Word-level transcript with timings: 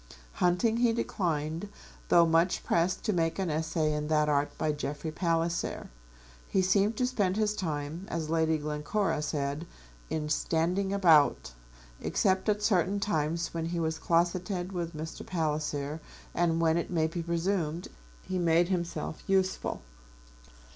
Hunting 0.41 0.77
he 0.77 0.93
declined, 0.93 1.69
though 2.09 2.25
much 2.25 2.63
pressed 2.63 3.03
to 3.03 3.13
make 3.13 3.37
an 3.37 3.51
essay 3.51 3.93
in 3.93 4.07
that 4.07 4.29
art 4.29 4.49
by 4.57 4.71
Jeffrey 4.71 5.11
Palliser. 5.11 5.91
He 6.47 6.63
seemed 6.63 6.97
to 6.97 7.05
spend 7.05 7.37
his 7.37 7.55
time, 7.55 8.07
as 8.09 8.27
Lady 8.27 8.57
Glencora 8.57 9.21
said, 9.21 9.67
in 10.09 10.27
standing 10.27 10.91
about, 10.91 11.51
except 12.01 12.49
at 12.49 12.63
certain 12.63 12.99
times 12.99 13.53
when 13.53 13.65
he 13.67 13.79
was 13.79 13.99
closeted 13.99 14.71
with 14.71 14.97
Mr. 14.97 15.23
Palliser, 15.23 16.01
and 16.33 16.59
when, 16.59 16.77
it 16.77 16.89
may 16.89 17.05
be 17.05 17.21
presumed, 17.21 17.87
he 18.23 18.39
made 18.39 18.69
himself 18.69 19.21
useful. 19.27 19.83